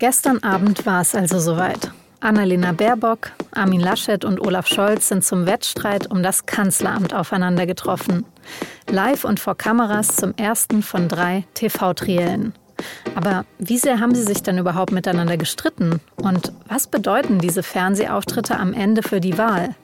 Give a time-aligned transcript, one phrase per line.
[0.00, 1.90] Gestern Abend war es also soweit.
[2.20, 8.24] Annalena Baerbock, Armin Laschet und Olaf Scholz sind zum Wettstreit um das Kanzleramt aufeinander getroffen.
[8.88, 12.54] Live und vor Kameras zum ersten von drei TV-Triellen.
[13.14, 16.00] Aber wie sehr haben sie sich denn überhaupt miteinander gestritten?
[16.16, 19.74] Und was bedeuten diese Fernsehauftritte am Ende für die Wahl?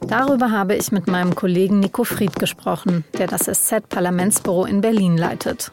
[0.00, 5.72] Darüber habe ich mit meinem Kollegen Nico Fried gesprochen, der das SZ-Parlamentsbüro in Berlin leitet.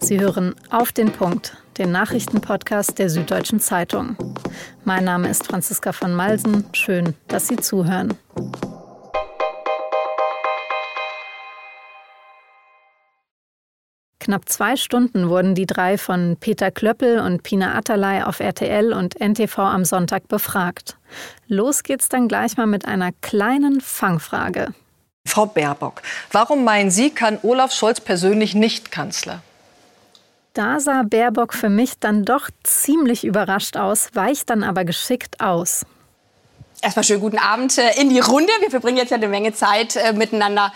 [0.00, 4.16] Sie hören auf den Punkt, den Nachrichtenpodcast der Süddeutschen Zeitung.
[4.84, 6.64] Mein Name ist Franziska von Malsen.
[6.72, 8.16] Schön, dass Sie zuhören.
[14.30, 19.18] Knapp zwei Stunden wurden die drei von Peter Klöppel und Pina Atalay auf RTL und
[19.18, 20.98] NTV am Sonntag befragt.
[21.48, 24.74] Los geht's dann gleich mal mit einer kleinen Fangfrage.
[25.26, 29.42] Frau Baerbock, warum meinen Sie, kann Olaf Scholz persönlich nicht Kanzler?
[30.52, 35.86] Da sah Baerbock für mich dann doch ziemlich überrascht aus, weicht dann aber geschickt aus.
[36.82, 38.50] Erstmal schönen guten Abend äh, in die Runde.
[38.60, 40.72] Wir verbringen jetzt ja eine Menge Zeit äh, miteinander.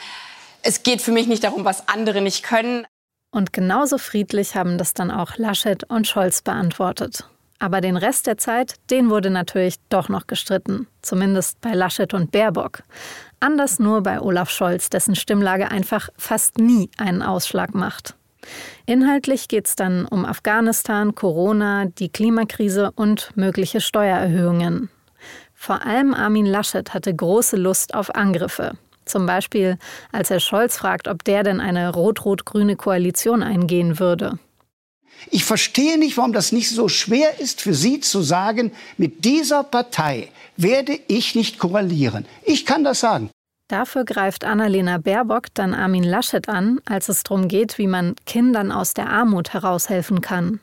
[0.62, 2.86] Es geht für mich nicht darum, was andere nicht können.
[3.32, 7.28] Und genauso friedlich haben das dann auch Laschet und Scholz beantwortet.
[7.58, 10.86] Aber den Rest der Zeit, den wurde natürlich doch noch gestritten.
[11.02, 12.82] Zumindest bei Laschet und Baerbock.
[13.40, 18.14] Anders nur bei Olaf Scholz, dessen Stimmlage einfach fast nie einen Ausschlag macht.
[18.86, 24.90] Inhaltlich geht es dann um Afghanistan, Corona, die Klimakrise und mögliche Steuererhöhungen.
[25.54, 28.72] Vor allem Armin Laschet hatte große Lust auf Angriffe.
[29.04, 29.78] Zum Beispiel,
[30.12, 34.38] als er Scholz fragt, ob der denn eine rot-rot-grüne Koalition eingehen würde.
[35.30, 39.62] Ich verstehe nicht, warum das nicht so schwer ist für Sie zu sagen, mit dieser
[39.62, 42.26] Partei werde ich nicht koalieren.
[42.44, 43.30] Ich kann das sagen.
[43.68, 48.70] Dafür greift Annalena Baerbock dann Armin Laschet an, als es darum geht, wie man Kindern
[48.70, 50.60] aus der Armut heraushelfen kann.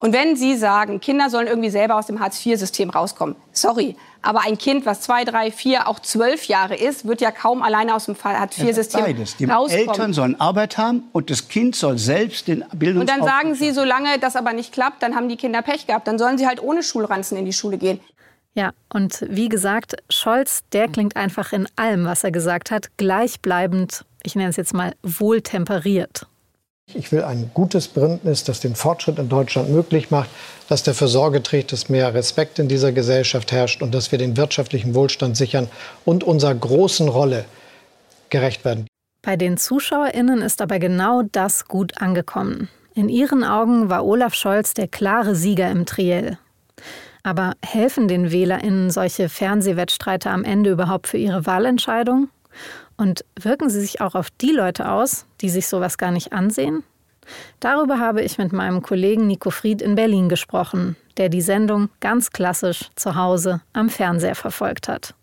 [0.00, 4.58] Und wenn Sie sagen, Kinder sollen irgendwie selber aus dem Hartz-IV-System rauskommen, sorry, aber ein
[4.58, 8.16] Kind, was zwei, drei, vier, auch zwölf Jahre ist, wird ja kaum alleine aus dem
[8.22, 9.00] Hartz-IV-System
[9.50, 9.68] rauskommen.
[9.68, 13.54] Die Eltern sollen Arbeit haben und das Kind soll selbst den Bildungsauftrag Und dann sagen
[13.54, 16.06] Sie, solange das aber nicht klappt, dann haben die Kinder Pech gehabt.
[16.06, 18.00] Dann sollen sie halt ohne Schulranzen in die Schule gehen.
[18.54, 24.04] Ja, und wie gesagt, Scholz, der klingt einfach in allem, was er gesagt hat, gleichbleibend,
[24.22, 26.26] ich nenne es jetzt mal wohltemperiert.
[26.92, 30.28] Ich will ein gutes Bündnis, das den Fortschritt in Deutschland möglich macht,
[30.68, 34.36] das dafür Sorge trägt, dass mehr Respekt in dieser Gesellschaft herrscht und dass wir den
[34.36, 35.68] wirtschaftlichen Wohlstand sichern
[36.04, 37.46] und unserer großen Rolle
[38.28, 38.86] gerecht werden.
[39.22, 42.68] Bei den ZuschauerInnen ist aber genau das gut angekommen.
[42.94, 46.38] In ihren Augen war Olaf Scholz der klare Sieger im Triell.
[47.24, 52.28] Aber helfen den WählerInnen solche Fernsehwettstreite am Ende überhaupt für ihre Wahlentscheidung?
[52.96, 56.84] Und wirken sie sich auch auf die Leute aus, die sich sowas gar nicht ansehen?
[57.58, 62.30] Darüber habe ich mit meinem Kollegen Nico Fried in Berlin gesprochen, der die Sendung ganz
[62.30, 65.14] klassisch zu Hause am Fernseher verfolgt hat.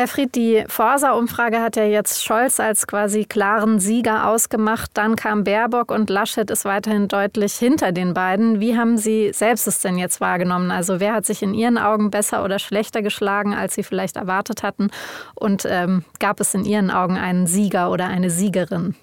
[0.00, 4.92] Herr Fried, die Forsa-Umfrage hat ja jetzt Scholz als quasi klaren Sieger ausgemacht.
[4.94, 8.60] Dann kam Baerbock und Laschet ist weiterhin deutlich hinter den beiden.
[8.60, 10.70] Wie haben Sie selbst es denn jetzt wahrgenommen?
[10.70, 14.62] Also wer hat sich in Ihren Augen besser oder schlechter geschlagen, als Sie vielleicht erwartet
[14.62, 14.88] hatten?
[15.34, 18.94] Und ähm, gab es in Ihren Augen einen Sieger oder eine Siegerin?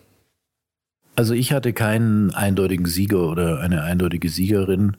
[1.16, 4.98] Also ich hatte keinen eindeutigen Sieger oder eine eindeutige Siegerin.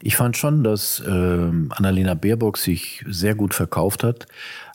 [0.00, 4.26] Ich fand schon, dass äh, Annalena Baerbock sich sehr gut verkauft hat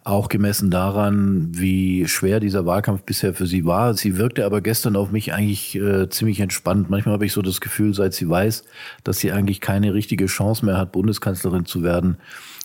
[0.03, 3.93] auch gemessen daran, wie schwer dieser Wahlkampf bisher für sie war.
[3.93, 6.89] Sie wirkte aber gestern auf mich eigentlich äh, ziemlich entspannt.
[6.89, 8.65] Manchmal habe ich so das Gefühl, seit sie weiß,
[9.03, 12.17] dass sie eigentlich keine richtige Chance mehr hat, Bundeskanzlerin zu werden,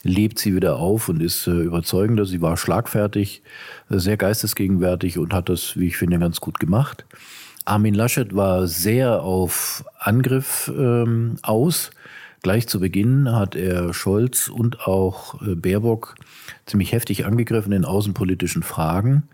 [0.03, 2.25] lebt sie wieder auf und ist äh, überzeugender.
[2.25, 3.43] Sie war schlagfertig,
[3.91, 7.05] äh, sehr geistesgegenwärtig und hat das, wie ich finde, ganz gut gemacht.
[7.65, 11.91] Armin Laschet war sehr auf Angriff ähm, aus.
[12.43, 16.15] Gleich zu Beginn hat er Scholz und auch äh, Baerbock
[16.67, 19.25] ziemlich heftig angegriffen in außenpolitischen Fragen.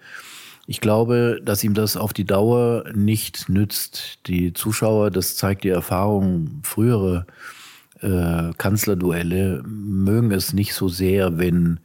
[0.67, 4.27] Ich glaube, dass ihm das auf die Dauer nicht nützt.
[4.27, 7.27] Die Zuschauer, das zeigt die Erfahrung, frühere
[8.01, 11.81] äh, Kanzlerduelle mögen es nicht so sehr, wenn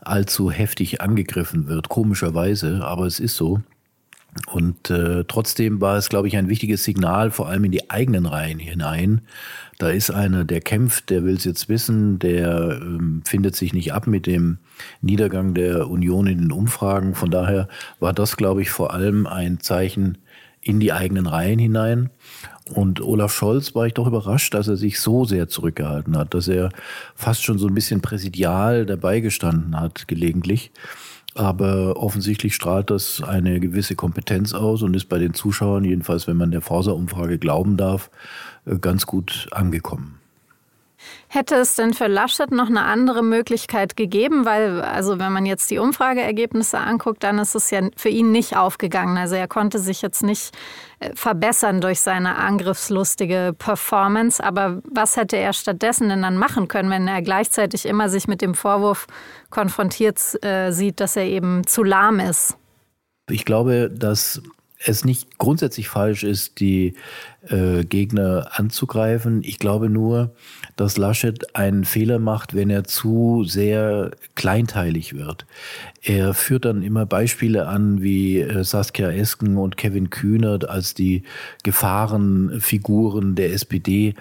[0.00, 3.60] allzu heftig angegriffen wird, komischerweise, aber es ist so.
[4.46, 8.24] Und äh, trotzdem war es, glaube ich, ein wichtiges Signal, vor allem in die eigenen
[8.24, 9.20] Reihen hinein.
[9.78, 13.92] Da ist einer, der kämpft, der will es jetzt wissen, der ähm, findet sich nicht
[13.92, 14.58] ab mit dem
[15.02, 17.14] Niedergang der Union in den Umfragen.
[17.14, 17.68] Von daher
[18.00, 20.18] war das, glaube ich, vor allem ein Zeichen
[20.62, 22.10] in die eigenen Reihen hinein.
[22.72, 26.48] Und Olaf Scholz war ich doch überrascht, dass er sich so sehr zurückgehalten hat, dass
[26.48, 26.70] er
[27.14, 30.70] fast schon so ein bisschen präsidial dabei gestanden hat, gelegentlich.
[31.34, 36.36] Aber offensichtlich strahlt das eine gewisse Kompetenz aus und ist bei den Zuschauern, jedenfalls wenn
[36.36, 38.10] man der Forsa-Umfrage glauben darf,
[38.66, 40.21] äh, ganz gut angekommen.
[41.28, 44.44] Hätte es denn für Laschet noch eine andere Möglichkeit gegeben?
[44.44, 48.56] Weil, also wenn man jetzt die Umfrageergebnisse anguckt, dann ist es ja für ihn nicht
[48.56, 49.16] aufgegangen.
[49.16, 50.54] Also er konnte sich jetzt nicht
[51.00, 54.42] äh, verbessern durch seine angriffslustige Performance.
[54.42, 58.42] Aber was hätte er stattdessen denn dann machen können, wenn er gleichzeitig immer sich mit
[58.42, 59.06] dem Vorwurf
[59.50, 62.56] konfrontiert äh, sieht, dass er eben zu lahm ist?
[63.30, 64.42] Ich glaube, dass
[64.84, 66.94] es nicht grundsätzlich falsch ist, die
[67.48, 69.42] äh, Gegner anzugreifen.
[69.44, 70.34] Ich glaube nur,
[70.76, 75.46] dass Laschet einen Fehler macht, wenn er zu sehr kleinteilig wird.
[76.02, 81.22] Er führt dann immer Beispiele an wie äh, Saskia Esken und Kevin Kühnert als die
[81.62, 84.14] Gefahrenfiguren der SPD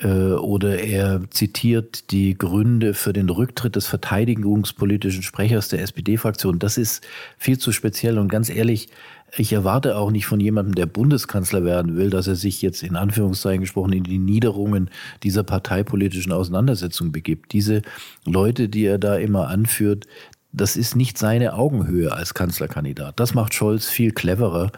[0.00, 6.58] äh, oder er zitiert die Gründe für den Rücktritt des verteidigungspolitischen Sprechers der SPD-Fraktion.
[6.58, 7.06] Das ist
[7.38, 8.88] viel zu speziell und ganz ehrlich,
[9.36, 12.96] ich erwarte auch nicht von jemandem, der Bundeskanzler werden will, dass er sich jetzt in
[12.96, 14.90] Anführungszeichen gesprochen in die Niederungen
[15.22, 17.52] dieser parteipolitischen Auseinandersetzung begibt.
[17.52, 17.82] Diese
[18.24, 20.06] Leute, die er da immer anführt,
[20.52, 23.18] das ist nicht seine Augenhöhe als Kanzlerkandidat.
[23.18, 24.70] Das macht Scholz viel cleverer.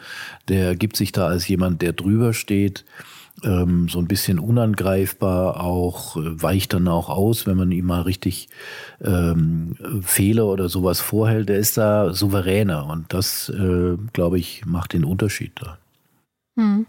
[0.49, 2.87] Der gibt sich da als jemand, der drüber steht
[3.45, 8.03] ähm, so ein bisschen unangreifbar, auch äh, weicht dann auch aus, wenn man ihm mal
[8.03, 8.49] richtig
[9.03, 11.49] ähm, Fehler oder sowas vorhält.
[11.49, 15.79] Der ist da souveräner und das, äh, glaube ich, macht den Unterschied da.
[16.59, 16.87] Hm.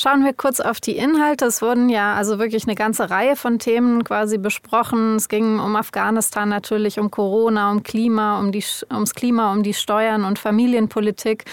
[0.00, 1.44] Schauen wir kurz auf die Inhalte.
[1.44, 5.16] Es wurden ja also wirklich eine ganze Reihe von Themen quasi besprochen.
[5.16, 9.74] Es ging um Afghanistan natürlich, um Corona, um Klima, um die, ums Klima, um die
[9.74, 11.44] Steuern und Familienpolitik.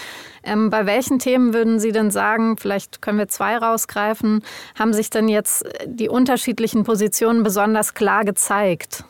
[0.42, 4.42] Ähm, bei welchen Themen würden Sie denn sagen, vielleicht können wir zwei rausgreifen,
[4.78, 9.04] haben sich denn jetzt die unterschiedlichen Positionen besonders klar gezeigt?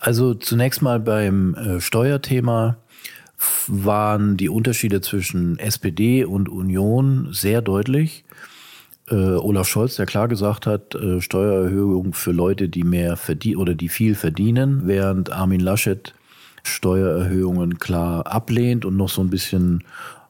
[0.00, 2.78] Also zunächst mal beim äh, Steuerthema
[3.66, 8.24] waren die Unterschiede zwischen SPD und Union sehr deutlich.
[9.10, 13.74] Äh, Olaf Scholz, der klar gesagt hat, äh, Steuererhöhung für Leute, die mehr verdienen oder
[13.74, 16.14] die viel verdienen, während Armin Laschet
[16.62, 19.84] Steuererhöhungen klar ablehnt und noch so ein bisschen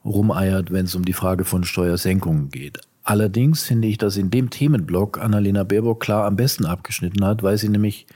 [0.04, 2.80] rumeiert, wenn es um die Frage von Steuersenkungen geht.
[3.04, 7.58] Allerdings finde ich, dass in dem Themenblock Annalena Baerbock klar am besten abgeschnitten hat, weil
[7.58, 8.06] sie nämlich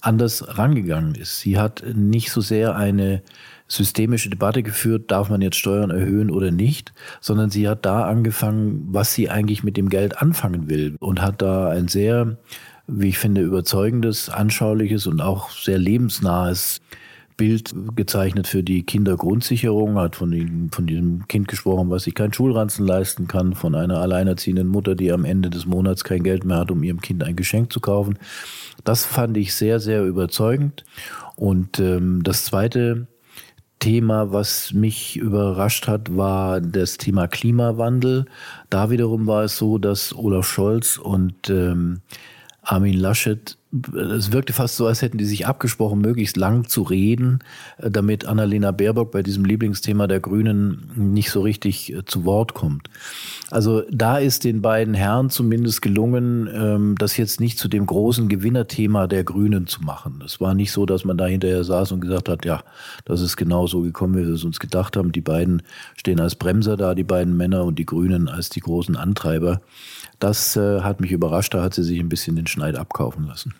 [0.00, 1.40] anders rangegangen ist.
[1.40, 3.22] Sie hat nicht so sehr eine
[3.66, 8.86] systemische Debatte geführt, darf man jetzt Steuern erhöhen oder nicht, sondern sie hat da angefangen,
[8.90, 12.36] was sie eigentlich mit dem Geld anfangen will und hat da ein sehr,
[12.86, 16.80] wie ich finde, überzeugendes, anschauliches und auch sehr lebensnahes
[17.36, 22.32] Bild gezeichnet für die Kindergrundsicherung, hat von, dem, von diesem Kind gesprochen, was sich kein
[22.32, 26.58] Schulranzen leisten kann, von einer alleinerziehenden Mutter, die am Ende des Monats kein Geld mehr
[26.58, 28.18] hat, um ihrem Kind ein Geschenk zu kaufen.
[28.84, 30.84] Das fand ich sehr, sehr überzeugend.
[31.34, 33.08] Und ähm, das zweite
[33.78, 38.24] Thema, was mich überrascht hat, war das Thema Klimawandel.
[38.70, 42.00] Da wiederum war es so, dass Olaf Scholz und ähm,
[42.62, 43.58] Armin Laschet
[44.14, 47.40] es wirkte fast so, als hätten die sich abgesprochen, möglichst lang zu reden,
[47.78, 52.54] äh, damit Annalena Baerbock bei diesem Lieblingsthema der Grünen nicht so richtig äh, zu Wort
[52.54, 52.88] kommt.
[53.50, 58.28] Also da ist den beiden Herren zumindest gelungen, ähm, das jetzt nicht zu dem großen
[58.28, 60.22] Gewinnerthema der Grünen zu machen.
[60.24, 62.62] Es war nicht so, dass man da hinterher saß und gesagt hat, ja,
[63.04, 65.10] das ist genau so gekommen, wie wir es uns gedacht haben.
[65.10, 65.62] Die beiden
[65.96, 69.60] stehen als Bremser da, die beiden Männer und die Grünen als die großen Antreiber.
[70.20, 73.52] Das äh, hat mich überrascht, da hat sie sich ein bisschen den Schneid abkaufen lassen.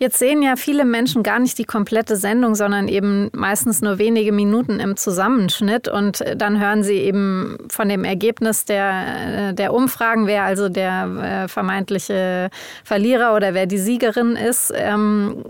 [0.00, 4.30] Jetzt sehen ja viele Menschen gar nicht die komplette Sendung, sondern eben meistens nur wenige
[4.30, 5.88] Minuten im Zusammenschnitt.
[5.88, 11.44] Und dann hören sie eben von dem Ergebnis der, äh, der Umfragen, wer also der
[11.44, 12.48] äh, vermeintliche
[12.84, 14.72] Verlierer oder wer die Siegerin ist.
[14.72, 15.42] Ähm,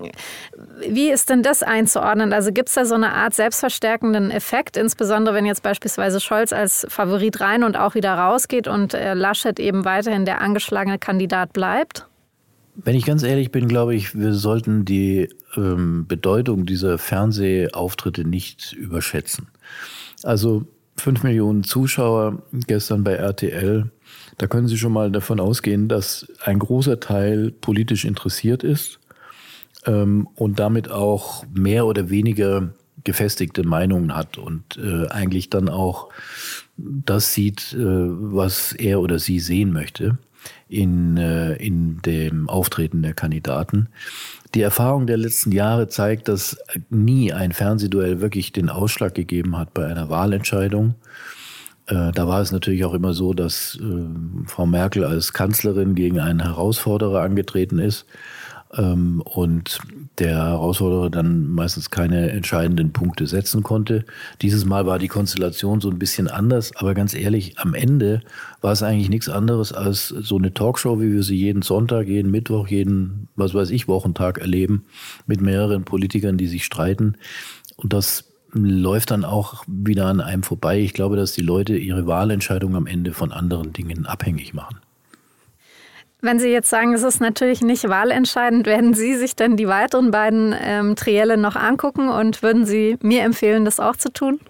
[0.80, 2.32] wie ist denn das einzuordnen?
[2.32, 6.86] Also gibt es da so eine Art selbstverstärkenden Effekt, insbesondere wenn jetzt beispielsweise Scholz als
[6.88, 12.07] Favorit rein und auch wieder rausgeht und äh, Laschet eben weiterhin der angeschlagene Kandidat bleibt?
[12.80, 18.72] Wenn ich ganz ehrlich bin, glaube ich, wir sollten die ähm, Bedeutung dieser Fernsehauftritte nicht
[18.72, 19.48] überschätzen.
[20.22, 20.64] Also
[20.96, 23.90] fünf Millionen Zuschauer gestern bei RTL,
[24.38, 29.00] da können Sie schon mal davon ausgehen, dass ein großer Teil politisch interessiert ist
[29.84, 36.10] ähm, und damit auch mehr oder weniger gefestigte Meinungen hat und äh, eigentlich dann auch
[36.76, 40.16] das sieht, äh, was er oder sie sehen möchte
[40.68, 43.88] in, äh, in dem Auftreten der Kandidaten.
[44.54, 46.56] Die Erfahrung der letzten Jahre zeigt, dass
[46.90, 50.94] nie ein Fernsehduell wirklich den Ausschlag gegeben hat bei einer Wahlentscheidung.
[51.86, 56.20] Äh, da war es natürlich auch immer so, dass äh, Frau Merkel als Kanzlerin gegen
[56.20, 58.06] einen Herausforderer angetreten ist.
[58.76, 59.80] Ähm, und
[60.18, 64.04] der Herausforderer dann meistens keine entscheidenden Punkte setzen konnte.
[64.42, 68.22] Dieses Mal war die Konstellation so ein bisschen anders, aber ganz ehrlich, am Ende
[68.60, 72.30] war es eigentlich nichts anderes als so eine Talkshow, wie wir sie jeden Sonntag, jeden
[72.30, 74.84] Mittwoch, jeden, was weiß ich, Wochentag erleben,
[75.26, 77.14] mit mehreren Politikern, die sich streiten.
[77.76, 80.80] Und das läuft dann auch wieder an einem vorbei.
[80.80, 84.78] Ich glaube, dass die Leute ihre Wahlentscheidung am Ende von anderen Dingen abhängig machen.
[86.20, 90.10] Wenn Sie jetzt sagen, es ist natürlich nicht wahlentscheidend, werden Sie sich denn die weiteren
[90.10, 94.40] beiden ähm, Trielle noch angucken und würden Sie mir empfehlen, das auch zu tun?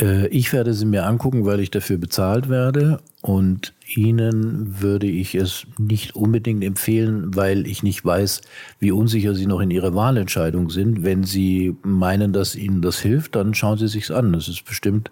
[0.00, 3.00] Äh, ich werde sie mir angucken, weil ich dafür bezahlt werde.
[3.20, 8.42] Und Ihnen würde ich es nicht unbedingt empfehlen, weil ich nicht weiß,
[8.78, 11.02] wie unsicher Sie noch in Ihrer Wahlentscheidung sind.
[11.02, 14.32] Wenn Sie meinen, dass Ihnen das hilft, dann schauen Sie sich's an.
[14.32, 15.10] Das ist bestimmt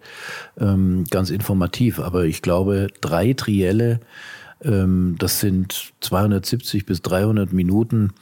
[0.58, 1.98] ähm, ganz informativ.
[1.98, 4.00] Aber ich glaube, drei Trielle,
[4.60, 8.12] das sind 270 bis 300 Minuten.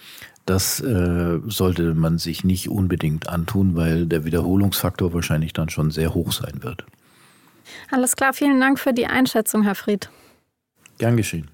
[0.46, 6.12] Das äh, sollte man sich nicht unbedingt antun, weil der Wiederholungsfaktor wahrscheinlich dann schon sehr
[6.12, 6.84] hoch sein wird.
[7.90, 10.10] Alles klar, vielen Dank für die Einschätzung, Herr Fried.
[10.98, 11.48] Gern geschehen.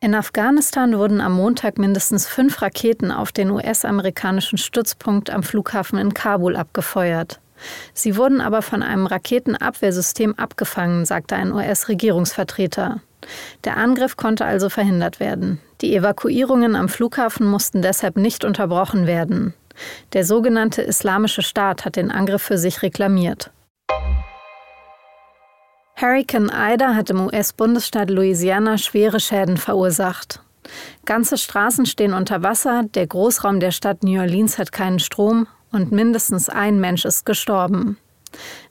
[0.00, 6.12] In Afghanistan wurden am Montag mindestens fünf Raketen auf den US-amerikanischen Stützpunkt am Flughafen in
[6.12, 7.40] Kabul abgefeuert.
[7.92, 13.00] Sie wurden aber von einem Raketenabwehrsystem abgefangen, sagte ein US-Regierungsvertreter.
[13.64, 15.60] Der Angriff konnte also verhindert werden.
[15.80, 19.54] Die Evakuierungen am Flughafen mussten deshalb nicht unterbrochen werden.
[20.12, 23.50] Der sogenannte Islamische Staat hat den Angriff für sich reklamiert.
[25.96, 30.40] Hurricane Ida hat im US-Bundesstaat Louisiana schwere Schäden verursacht.
[31.04, 35.92] Ganze Straßen stehen unter Wasser, der Großraum der Stadt New Orleans hat keinen Strom und
[35.92, 37.98] mindestens ein Mensch ist gestorben.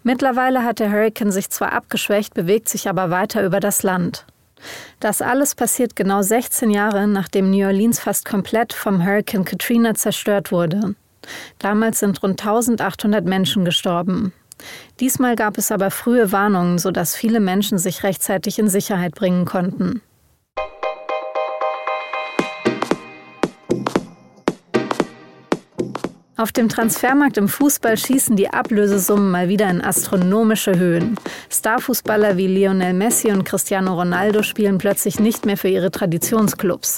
[0.03, 4.25] Mittlerweile hat der Hurricane sich zwar abgeschwächt, bewegt sich aber weiter über das Land.
[4.99, 10.51] Das alles passiert genau 16 Jahre, nachdem New Orleans fast komplett vom Hurricane Katrina zerstört
[10.51, 10.95] wurde.
[11.59, 14.33] Damals sind rund 1800 Menschen gestorben.
[14.99, 20.01] Diesmal gab es aber frühe Warnungen, sodass viele Menschen sich rechtzeitig in Sicherheit bringen konnten.
[26.35, 31.15] Auf dem Transfermarkt im Fußball schießen die Ablösesummen mal wieder in astronomische Höhen.
[31.51, 36.97] Starfußballer wie Lionel Messi und Cristiano Ronaldo spielen plötzlich nicht mehr für ihre Traditionsclubs.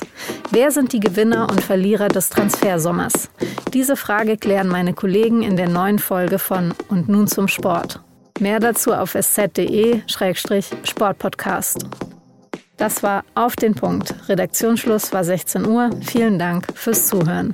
[0.51, 3.29] Wer sind die Gewinner und Verlierer des Transfersommers?
[3.73, 7.99] Diese Frage klären meine Kollegen in der neuen Folge von Und nun zum Sport.
[8.39, 11.85] Mehr dazu auf sz.de-sportpodcast.
[12.77, 14.15] Das war Auf den Punkt.
[14.29, 15.89] Redaktionsschluss war 16 Uhr.
[16.01, 17.53] Vielen Dank fürs Zuhören.